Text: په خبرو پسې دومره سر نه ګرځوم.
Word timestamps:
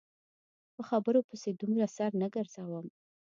په 0.75 0.81
خبرو 0.89 1.19
پسې 1.29 1.49
دومره 1.59 1.87
سر 1.95 2.11
نه 2.21 2.27
ګرځوم. 2.35 2.85